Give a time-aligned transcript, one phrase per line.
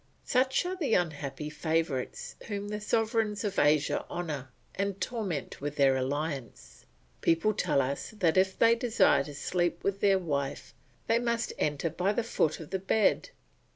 [0.25, 5.95] Such are the unhappy favourites whom the sovereigns of Asia honour and torment with their
[5.95, 6.87] alliance;
[7.21, 10.73] people tell us that if they desire to sleep with their wife
[11.05, 13.29] they must enter by the foot of the bed.